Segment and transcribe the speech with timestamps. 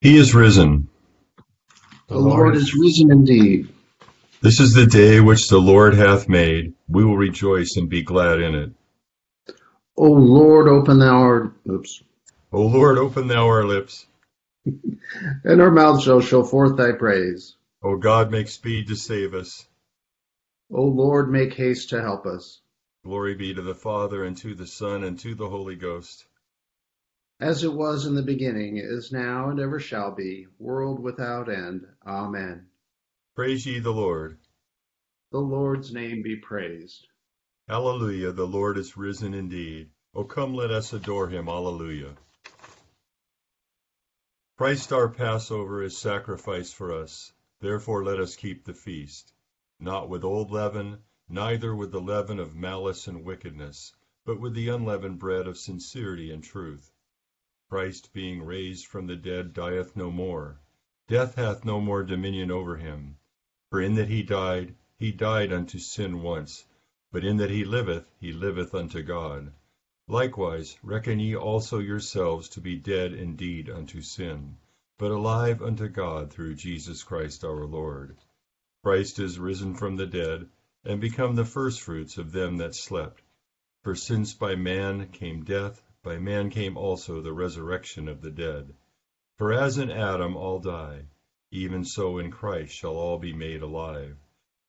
[0.00, 0.88] He is risen.
[2.06, 3.68] The Lord is risen indeed.
[4.40, 6.74] This is the day which the Lord hath made.
[6.86, 8.70] We will rejoice and be glad in it.
[9.96, 12.04] O Lord, open thou our oops,
[12.52, 14.06] O Lord, open thou our lips.
[14.64, 17.56] and our mouth shall show forth thy praise.
[17.82, 19.66] O God, make speed to save us.
[20.70, 22.60] O Lord, make haste to help us.
[23.04, 26.27] Glory be to the Father, and to the Son, and to the Holy Ghost.
[27.40, 31.86] As it was in the beginning, is now, and ever shall be, world without end.
[32.04, 32.66] Amen.
[33.36, 34.38] Praise ye the Lord.
[35.30, 37.06] The Lord's name be praised.
[37.68, 39.90] Hallelujah, the Lord is risen indeed.
[40.14, 41.46] O come, let us adore him.
[41.46, 42.16] Hallelujah.
[44.56, 47.32] Christ our Passover is sacrificed for us.
[47.60, 49.32] Therefore let us keep the feast,
[49.78, 53.94] not with old leaven, neither with the leaven of malice and wickedness,
[54.24, 56.90] but with the unleavened bread of sincerity and truth.
[57.70, 60.58] Christ being raised from the dead dieth no more.
[61.06, 63.18] Death hath no more dominion over him.
[63.70, 66.64] For in that he died, he died unto sin once,
[67.12, 69.52] but in that he liveth, he liveth unto God.
[70.06, 74.56] Likewise reckon ye also yourselves to be dead indeed unto sin,
[74.96, 78.16] but alive unto God through Jesus Christ our Lord.
[78.82, 80.48] Christ is risen from the dead,
[80.84, 83.22] and become the firstfruits of them that slept.
[83.82, 88.74] For since by man came death, by man came also the resurrection of the dead.
[89.36, 91.04] For as in Adam all die,
[91.50, 94.16] even so in Christ shall all be made alive.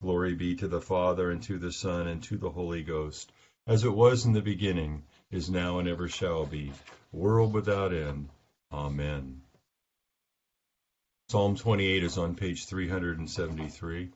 [0.02, 3.32] Glory be to the Father, and to the Son, and to the Holy Ghost,
[3.66, 6.74] as it was in the beginning, is now, and ever shall be,
[7.14, 8.28] world without end.
[8.74, 9.42] Amen.
[11.30, 14.12] Psalm 28 is on page 373.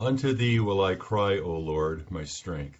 [0.00, 2.78] Unto thee will I cry, O Lord, my strength.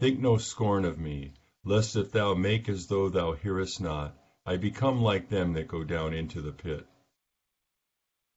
[0.00, 1.34] Think no scorn of me,
[1.64, 5.84] lest if thou make as though thou hearest not, I become like them that go
[5.84, 6.86] down into the pit.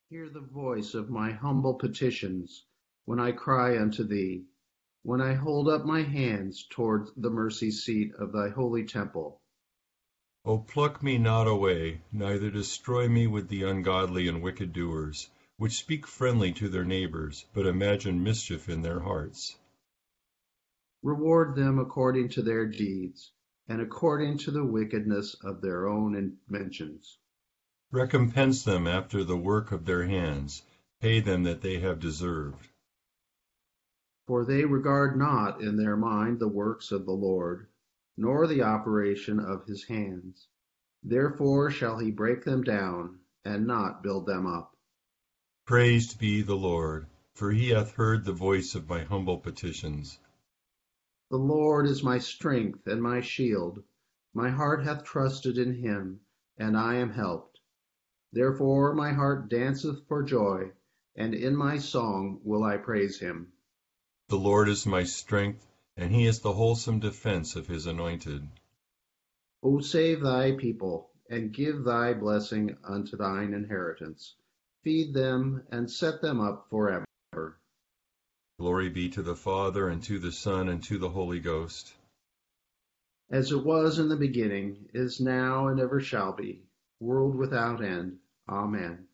[0.10, 2.66] Hear the voice of my humble petitions
[3.06, 4.46] when I cry unto thee,
[5.04, 9.42] when I hold up my hands towards the mercy seat of thy holy temple.
[10.44, 15.78] O pluck me not away, neither destroy me with the ungodly and wicked doers, which
[15.78, 19.56] speak friendly to their neighbors, but imagine mischief in their hearts.
[21.04, 23.32] Reward them according to their deeds,
[23.68, 27.18] and according to the wickedness of their own inventions.
[27.92, 30.62] Recompense them after the work of their hands,
[31.00, 32.68] pay them that they have deserved.
[34.28, 37.66] For they regard not in their mind the works of the Lord,
[38.16, 40.50] nor the operation of his hands.
[41.02, 44.78] Therefore shall he break them down, and not build them up.
[45.66, 50.20] Praised be the Lord, for he hath heard the voice of my humble petitions.
[51.32, 53.82] The Lord is my strength and my shield.
[54.34, 56.20] My heart hath trusted in him,
[56.58, 57.62] and I am helped.
[58.34, 60.74] Therefore my heart danceth for joy,
[61.16, 63.54] and in my song will I praise him.
[64.28, 65.66] The Lord is my strength,
[65.96, 68.50] and he is the wholesome defense of his anointed.
[69.64, 74.36] O save thy people, and give thy blessing unto thine inheritance.
[74.84, 77.06] Feed them, and set them up forever.
[78.62, 81.96] Glory be to the Father, and to the Son, and to the Holy Ghost.
[83.32, 86.62] As it was in the beginning, is now, and ever shall be,
[87.00, 88.20] world without end.
[88.48, 89.08] Amen.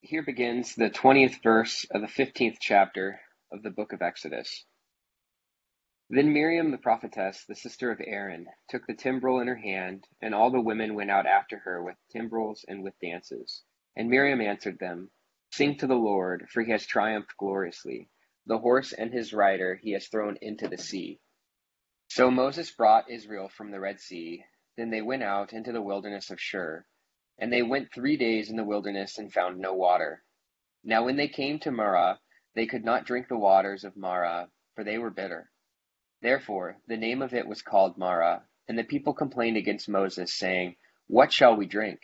[0.00, 3.18] Here begins the 20th verse of the 15th chapter
[3.50, 4.64] of the book of Exodus.
[6.08, 10.36] Then Miriam the prophetess, the sister of Aaron, took the timbrel in her hand, and
[10.36, 13.64] all the women went out after her with timbrels and with dances.
[13.96, 15.10] And Miriam answered them,
[15.52, 18.08] Sing to the Lord, for he has triumphed gloriously.
[18.46, 21.20] The horse and his rider he has thrown into the sea.
[22.08, 24.44] So Moses brought Israel from the Red Sea.
[24.76, 26.86] Then they went out into the wilderness of Shur.
[27.38, 30.24] And they went three days in the wilderness and found no water.
[30.84, 32.20] Now when they came to Marah,
[32.54, 35.50] they could not drink the waters of Marah, for they were bitter.
[36.22, 38.42] Therefore the name of it was called Marah.
[38.68, 40.76] And the people complained against Moses, saying,
[41.06, 42.00] What shall we drink?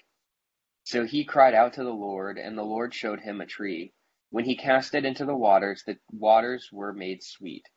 [0.84, 3.92] So he cried out to the Lord, and the Lord showed him a tree.
[4.30, 7.68] When he cast it into the waters, the waters were made sweet.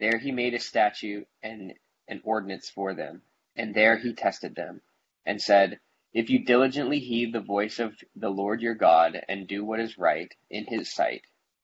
[0.00, 1.74] There he made a statute and
[2.08, 3.22] an ordinance for them.
[3.56, 4.82] And there he tested them,
[5.26, 5.80] and said,
[6.12, 9.98] If you diligently heed the voice of the Lord your God, and do what is
[9.98, 11.22] right in his sight,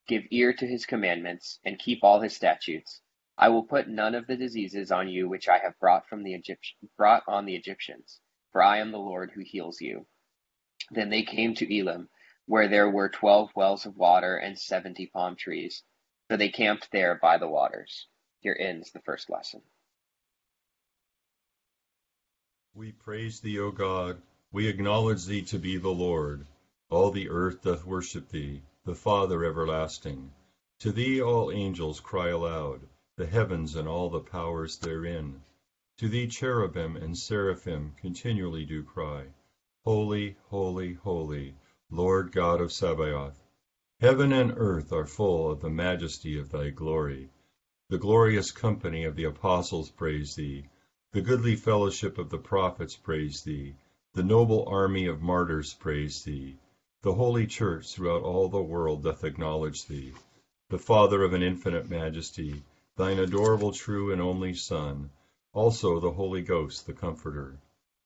[0.08, 3.02] give ear to his commandments, and keep all his statutes,
[3.38, 6.32] I will put none of the diseases on you which I have brought from the
[6.34, 8.20] Egypt- brought on the Egyptians,
[8.52, 10.06] for I am the Lord who heals you.
[10.90, 12.08] Then they came to Elim,
[12.46, 15.82] where there were twelve wells of water and seventy palm trees.
[16.30, 18.06] So they camped there by the waters.
[18.40, 19.62] Here ends the first lesson.
[22.74, 24.20] We praise thee, O God,
[24.52, 26.46] we acknowledge thee to be the Lord.
[26.90, 30.32] All the earth doth worship thee, the Father everlasting.
[30.80, 32.80] To thee all angels cry aloud,
[33.16, 35.40] the heavens and all the powers therein.
[35.98, 39.26] To thee cherubim and seraphim continually do cry,
[39.86, 41.54] Holy, holy, holy,
[41.90, 43.38] Lord God of Sabaoth.
[44.00, 47.28] Heaven and earth are full of the majesty of thy glory.
[47.90, 50.70] The glorious company of the apostles praise thee.
[51.12, 53.74] The goodly fellowship of the prophets praise thee.
[54.14, 56.56] The noble army of martyrs praise thee.
[57.02, 60.14] The holy church throughout all the world doth acknowledge thee.
[60.70, 62.62] The Father of an infinite majesty,
[62.96, 65.10] thine adorable true and only Son,
[65.52, 67.58] also the Holy Ghost, the Comforter.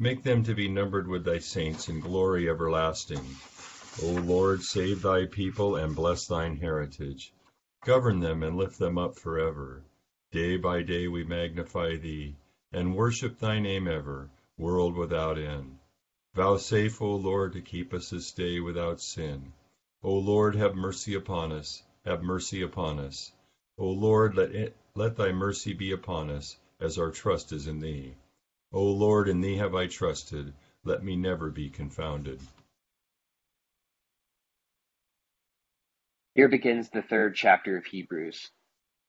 [0.00, 3.24] Make them to be numbered with thy saints in glory everlasting.
[4.00, 7.32] O Lord, save thy people and bless thine heritage.
[7.84, 9.82] Govern them and lift them up forever.
[10.30, 12.36] Day by day we magnify thee,
[12.70, 15.78] and worship thy name ever, world without end.
[16.32, 19.52] Vouchsafe, O Lord, to keep us this day without sin.
[20.04, 23.32] O Lord, have mercy upon us, have mercy upon us.
[23.76, 27.80] O Lord, let, it, let thy mercy be upon us, as our trust is in
[27.80, 28.14] thee.
[28.70, 30.52] O Lord, in thee have I trusted,
[30.84, 32.40] let me never be confounded.
[36.34, 38.50] Here begins the third chapter of Hebrews.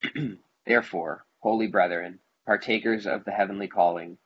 [0.65, 4.17] Therefore, holy brethren, partakers of the heavenly calling,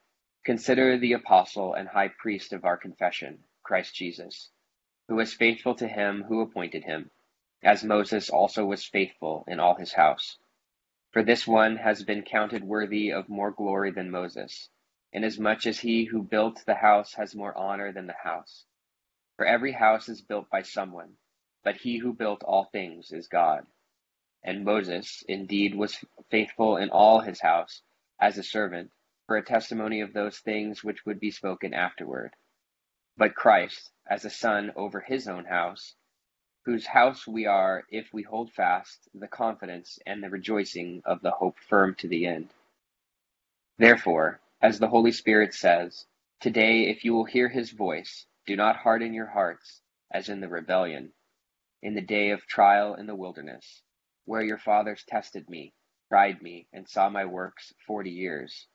[0.46, 4.52] consider the apostle and high priest of our confession, Christ Jesus,
[5.08, 7.10] who was faithful to him who appointed him,
[7.64, 10.38] as Moses also was faithful in all his house.
[11.12, 14.70] For this one has been counted worthy of more glory than Moses,
[15.14, 18.66] inasmuch as he who built the house has more honor than the house.
[19.38, 21.18] For every house is built by someone,
[21.64, 23.66] but he who built all things is God.
[24.44, 27.82] And Moses indeed was faithful in all his house
[28.20, 28.92] as a servant,
[29.28, 32.36] for a testimony of those things which would be spoken afterward.
[33.16, 35.96] But Christ, as a son over his own house,
[36.66, 41.32] whose house we are if we hold fast the confidence and the rejoicing of the
[41.32, 42.50] hope firm to the end.
[43.78, 46.08] Therefore, as the Holy Spirit says,
[46.42, 49.82] Today, if you will hear his voice, do not harden your hearts,
[50.14, 51.14] as in the rebellion,
[51.84, 53.84] in the day of trial in the wilderness
[54.26, 55.74] where your fathers tested me,
[56.10, 58.68] tried me, and saw my works forty years.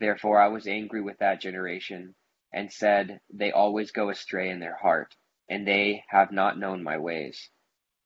[0.00, 2.14] Therefore I was angry with that generation,
[2.52, 5.16] and said, They always go astray in their heart,
[5.50, 7.50] and they have not known my ways.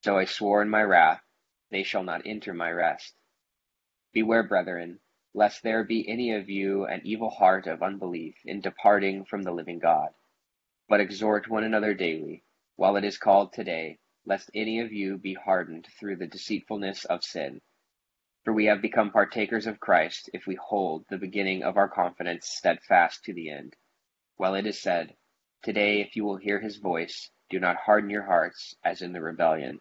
[0.03, 1.21] So I swore in my wrath,
[1.71, 3.13] They shall not enter my rest.
[4.13, 4.99] Beware, brethren,
[5.33, 9.51] lest there be any of you an evil heart of unbelief in departing from the
[9.51, 10.09] living God.
[10.87, 12.43] But exhort one another daily,
[12.75, 17.23] while it is called today, lest any of you be hardened through the deceitfulness of
[17.23, 17.61] sin.
[18.43, 22.47] For we have become partakers of Christ if we hold the beginning of our confidence
[22.47, 23.75] steadfast to the end.
[24.35, 25.15] While it is said,
[25.63, 29.21] Today, if you will hear his voice, do not harden your hearts as in the
[29.21, 29.79] rebellion.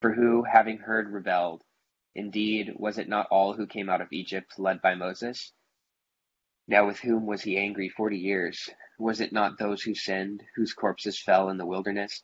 [0.00, 1.64] For who, having heard, rebelled?
[2.14, 5.52] Indeed, was it not all who came out of Egypt led by Moses?
[6.66, 8.70] Now with whom was he angry forty years?
[8.98, 12.22] Was it not those who sinned, whose corpses fell in the wilderness?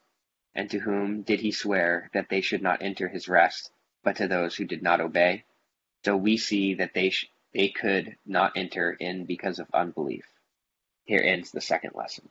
[0.55, 3.71] And to whom did he swear that they should not enter his rest,
[4.03, 5.45] but to those who did not obey?
[6.05, 10.27] So we see that they, sh- they could not enter in because of unbelief.
[11.05, 12.29] Here ends the second lesson.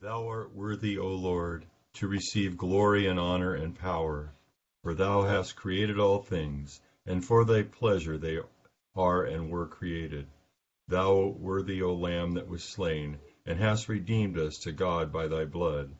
[0.00, 4.34] Thou art worthy, O Lord, to receive glory and honor and power,
[4.82, 8.38] for thou hast created all things, and for thy pleasure they
[8.94, 10.26] are and were created.
[10.88, 15.44] Thou worthy, O Lamb that was slain, and hast redeemed us to God by thy
[15.44, 15.96] blood,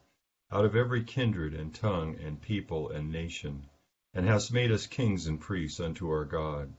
[0.51, 3.69] out of every kindred and tongue and people and nation,
[4.15, 6.73] and hast made us kings and priests unto our God.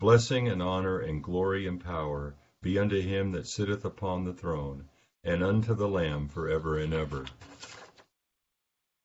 [0.00, 4.88] Blessing and honor and glory and power be unto him that sitteth upon the throne,
[5.24, 7.24] and unto the Lamb for ever and ever.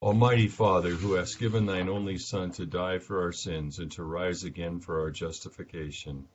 [0.00, 4.04] Almighty Father, who hast given thine only Son to die for our sins and to
[4.04, 6.28] rise again for our justification,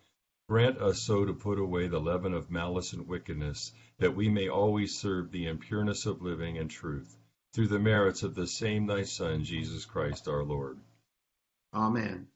[0.50, 4.50] grant us so to put away the leaven of malice and wickedness, that we may
[4.50, 7.18] always serve thee in pureness of living and truth,
[7.54, 10.78] through the merits of the same thy Son, Jesus Christ our Lord.
[11.74, 12.28] Amen.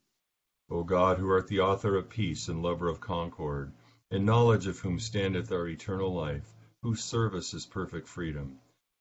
[0.69, 3.73] O God, who art the author of peace and lover of concord,
[4.11, 8.59] in knowledge of whom standeth our eternal life, whose service is perfect freedom.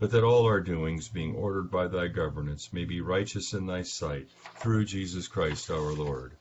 [0.00, 3.82] but that all our doings, being ordered by thy governance, may be righteous in thy
[3.82, 6.32] sight, through Jesus Christ our Lord.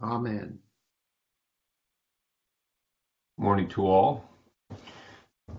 [0.00, 0.58] Amen.
[3.36, 4.24] Morning to all.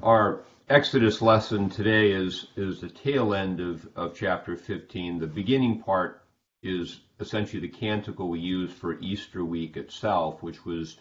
[0.02, 5.20] Our Exodus lesson today is, is the tail end of, of chapter 15.
[5.20, 6.24] The beginning part
[6.64, 10.98] is essentially the canticle we use for Easter week itself, which was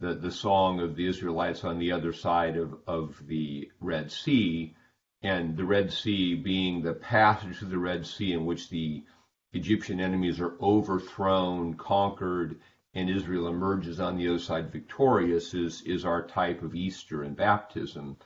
[0.00, 4.74] the, the song of the Israelites on the other side of, of the Red Sea,
[5.22, 9.04] and the Red Sea being the passage through the Red Sea in which the
[9.52, 12.60] Egyptian enemies are overthrown, conquered,
[12.94, 17.36] and Israel emerges on the other side victorious is, is our type of Easter and
[17.36, 18.16] baptism.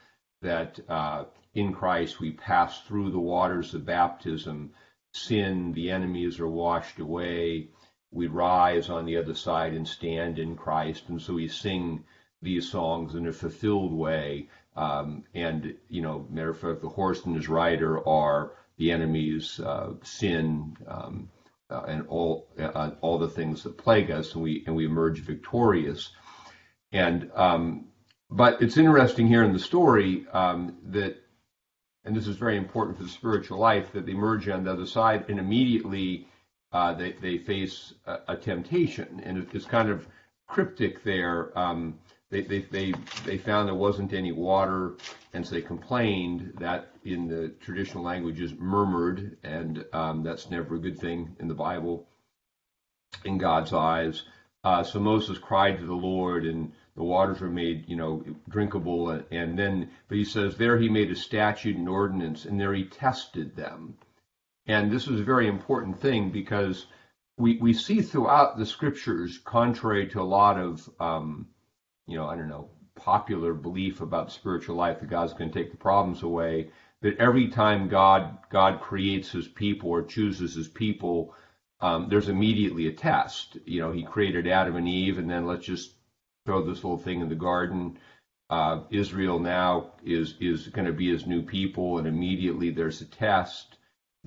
[0.41, 1.25] That uh,
[1.55, 4.73] in Christ we pass through the waters of baptism,
[5.13, 7.69] sin, the enemies are washed away,
[8.11, 11.09] we rise on the other side and stand in Christ.
[11.09, 12.05] And so we sing
[12.41, 14.49] these songs in a fulfilled way.
[14.77, 19.61] Um, and, you know, matter of fact, the horse and his rider are the enemy's
[19.61, 21.29] uh, sin um,
[21.71, 25.21] uh, and all uh, all the things that plague us, and we and we emerge
[25.21, 26.11] victorious.
[26.93, 27.87] And um,
[28.31, 31.17] but it's interesting here in the story um, that,
[32.05, 34.87] and this is very important for the spiritual life, that they emerge on the other
[34.87, 36.27] side, and immediately
[36.73, 39.23] uh, they, they face a, a temptation.
[39.25, 40.09] And it's kind of
[40.49, 41.57] cryptic there.
[41.57, 42.01] Um,
[42.35, 44.95] they, they, they, they found there wasn't any water,
[45.33, 46.53] and so they complained.
[46.59, 51.55] That in the traditional languages murmured, and um, that's never a good thing in the
[51.55, 52.09] Bible,
[53.25, 54.25] in God's eyes.
[54.65, 59.11] Uh, so Moses cried to the Lord, and the waters were made, you know, drinkable.
[59.11, 62.75] And, and then, but he says, there he made a statute and ordinance, and there
[62.75, 63.97] he tested them.
[64.67, 66.87] And this was a very important thing because
[67.37, 71.47] we, we see throughout the scriptures, contrary to a lot of, um,
[72.07, 75.71] you know, I don't know, popular belief about spiritual life that God's going to take
[75.71, 76.71] the problems away,
[77.03, 81.35] that every time God God creates His people or chooses His people,
[81.81, 83.59] um, there's immediately a test.
[83.65, 85.95] You know, He created Adam and Eve, and then let's just
[86.47, 87.99] throw this little thing in the garden.
[88.51, 93.07] Uh, Israel now is is going to be His new people, and immediately there's a
[93.07, 93.77] test.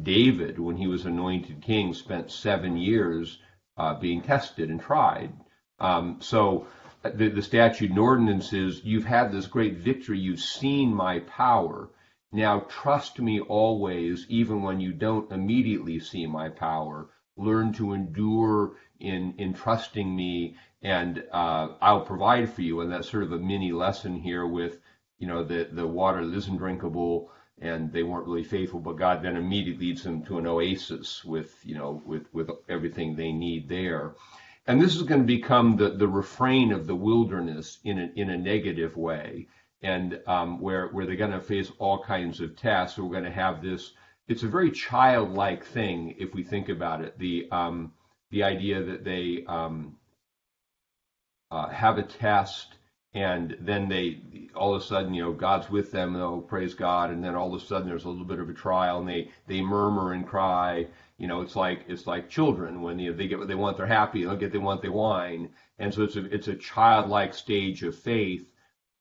[0.02, 3.40] David, when he was anointed king, spent seven years
[3.78, 5.34] uh, being tested and tried.
[5.80, 6.68] Um, so
[7.10, 11.90] the, the statute and ordinance is you've had this great victory, you've seen my power.
[12.32, 17.10] Now trust me always, even when you don't immediately see my power.
[17.38, 22.82] Learn to endure in, in trusting me, and uh, I'll provide for you.
[22.82, 24.80] And that's sort of a mini lesson here with,
[25.20, 28.80] you know, the, the water that isn't drinkable and they weren't really faithful.
[28.80, 33.16] But God then immediately leads them to an oasis with, you know, with with everything
[33.16, 34.14] they need there.
[34.68, 38.30] And this is going to become the, the refrain of the wilderness in a, in
[38.32, 39.48] a negative way.
[39.82, 42.98] and um, where where they're going to face all kinds of tests.
[42.98, 43.94] We're going to have this.
[44.28, 47.18] It's a very childlike thing if we think about it.
[47.20, 47.94] The um,
[48.32, 49.98] the idea that they um,
[51.52, 52.76] uh, have a test
[53.14, 54.22] and then they
[54.56, 57.54] all of a sudden you know god's with them oh praise god and then all
[57.54, 60.28] of a sudden there's a little bit of a trial and they they murmur and
[60.28, 60.86] cry
[61.18, 63.78] you know it's like it's like children when you know, they get what they want
[63.78, 66.56] they're happy they'll get what they want they whine and so it's a it's a
[66.56, 68.52] childlike stage of faith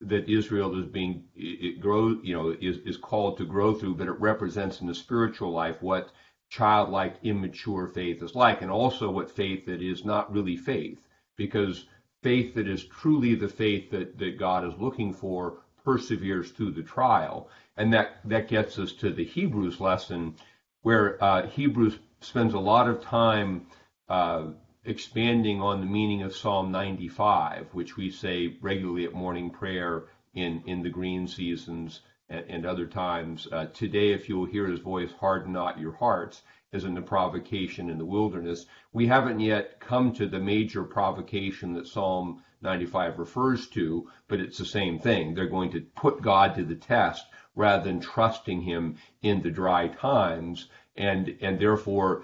[0.01, 4.07] that israel is being it grow you know is is called to grow through but
[4.07, 6.11] it represents in the spiritual life what
[6.49, 11.85] childlike immature faith is like and also what faith that is not really faith because
[12.23, 16.83] faith that is truly the faith that, that God is looking for perseveres through the
[16.83, 17.49] trial.
[17.77, 20.35] And that, that gets us to the Hebrews lesson,
[20.81, 23.67] where uh, Hebrews spends a lot of time
[24.09, 24.45] uh,
[24.85, 30.63] expanding on the meaning of Psalm 95, which we say regularly at morning prayer in,
[30.65, 33.47] in the green seasons and, and other times.
[33.51, 36.43] Uh, Today, if you will hear his voice, harden not your hearts
[36.73, 38.65] as in the provocation in the wilderness.
[38.91, 44.57] We haven't yet come to the major provocation that Psalm 95 refers to, but it's
[44.57, 45.33] the same thing.
[45.33, 49.87] They're going to put God to the test rather than trusting him in the dry
[49.87, 50.67] times.
[50.97, 52.23] And, and therefore,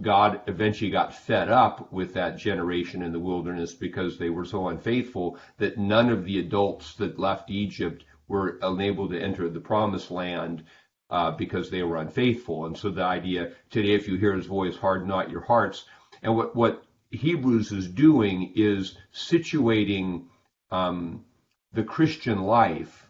[0.00, 4.68] God eventually got fed up with that generation in the wilderness because they were so
[4.68, 10.10] unfaithful that none of the adults that left Egypt were unable to enter the promised
[10.10, 10.64] land
[11.10, 12.66] uh, because they were unfaithful.
[12.66, 15.84] And so the idea today, if you hear his voice, harden not your hearts.
[16.22, 20.24] And what, what Hebrews is doing is situating
[20.70, 21.24] um,
[21.72, 23.03] the Christian life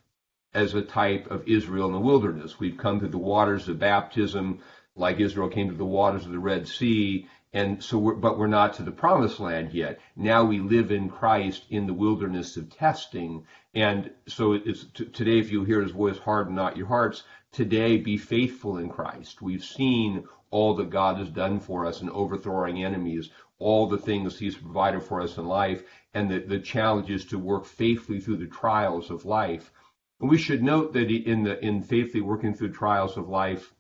[0.55, 2.59] as a type of Israel in the wilderness.
[2.59, 4.61] We've come to the waters of baptism,
[4.97, 8.47] like Israel came to the waters of the Red Sea, and so we're, but we're
[8.47, 10.01] not to the promised land yet.
[10.17, 15.38] Now we live in Christ in the wilderness of testing, and so it's t- today.
[15.38, 19.40] If you hear His voice, harden not your hearts today be faithful in Christ.
[19.40, 24.37] We've seen all that God has done for us in overthrowing enemies, all the things
[24.37, 28.38] He's provided for us in life, and the, the challenge is to work faithfully through
[28.38, 29.73] the trials of life.
[30.20, 33.74] We should note that in the in faithfully working through trials of life,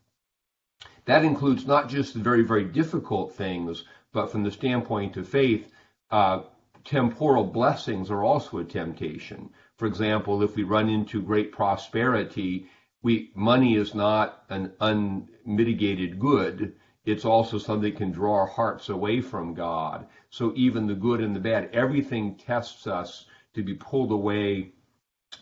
[1.04, 5.70] that includes not just the very, very difficult things, but from the standpoint of faith,
[6.10, 6.42] uh,
[6.84, 9.50] temporal blessings are also a temptation.
[9.76, 12.68] For example, if we run into great prosperity,
[13.02, 16.74] we money is not an unmitigated good.
[17.04, 20.06] It's also something that can draw our hearts away from God.
[20.30, 24.72] So even the good and the bad, everything tests us to be pulled away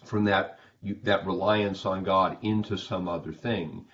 [0.04, 0.58] from that
[1.02, 3.86] that reliance on God into some other thing.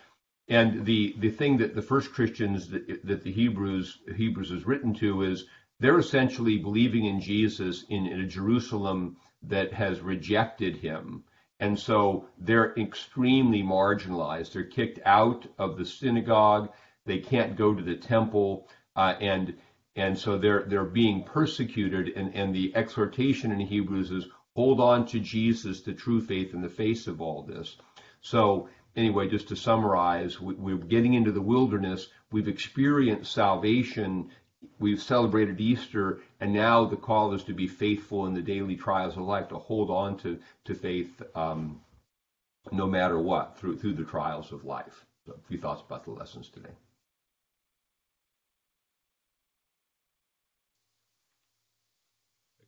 [0.48, 4.94] And the the thing that the first Christians that, that the Hebrews Hebrews is written
[4.94, 5.44] to is
[5.80, 11.24] they're essentially believing in Jesus in, in a Jerusalem that has rejected him
[11.60, 14.52] and so they're extremely marginalized.
[14.52, 16.70] They're kicked out of the synagogue.
[17.04, 19.56] They can't go to the temple, uh, and
[19.96, 22.10] and so they're they're being persecuted.
[22.10, 24.26] And and the exhortation in Hebrews is
[24.58, 27.76] hold on to Jesus, the true faith, in the face of all this.
[28.20, 32.08] So anyway, just to summarize, we, we're getting into the wilderness.
[32.32, 34.30] We've experienced salvation
[34.80, 39.16] we've celebrated Easter, and now the call is to be faithful in the daily trials
[39.16, 41.80] of life, to hold on to, to faith um,
[42.72, 45.04] no matter what through, through the trials of life.
[45.26, 46.74] So a few thoughts about the lessons today.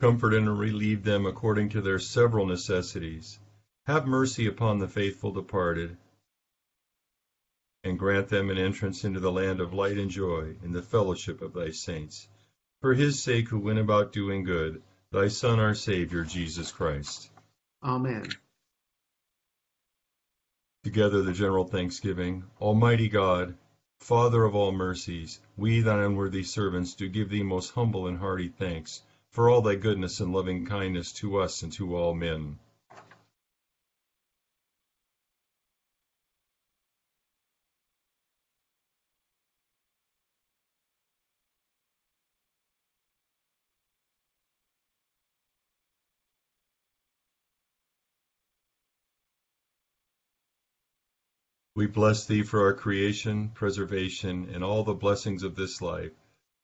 [0.00, 3.38] Comfort and relieve them according to their several necessities.
[3.86, 5.96] Have mercy upon the faithful departed.
[7.84, 11.42] and grant them an entrance into the land of light and joy in the fellowship
[11.42, 12.28] of thy saints.
[12.82, 14.82] For his sake who went about doing good,
[15.12, 17.30] thy Son, our Savior, Jesus Christ.
[17.82, 18.26] Amen.
[20.84, 22.44] Together the general thanksgiving.
[22.60, 23.56] Almighty God,
[24.00, 28.48] Father of all mercies, we, thine unworthy servants, do give thee most humble and hearty
[28.48, 32.58] thanks for all thy goodness and loving kindness to us and to all men.
[51.76, 56.12] We bless thee for our creation, preservation, and all the blessings of this life,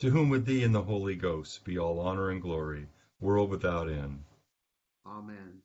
[0.00, 2.86] to whom with thee and the Holy Ghost be all honor and glory,
[3.20, 4.24] world without end.
[5.06, 5.62] Amen.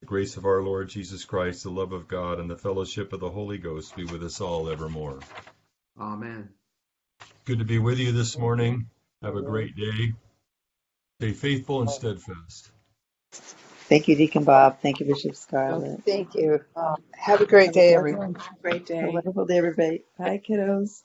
[0.00, 3.20] The grace of our Lord Jesus Christ, the love of God, and the fellowship of
[3.20, 5.20] the Holy Ghost be with us all evermore.
[6.00, 6.48] Amen.
[7.44, 8.86] Good to be with you this morning.
[9.22, 10.12] Have a great day.
[11.20, 12.70] Stay faithful and steadfast.
[13.88, 14.80] Thank you, Deacon Bob.
[14.80, 16.02] Thank you, Bishop Scarlett.
[16.04, 16.60] Thank you.
[17.12, 18.34] Have a great day, everyone.
[18.34, 20.02] Have a wonderful day, everybody.
[20.18, 21.02] Bye, kiddos.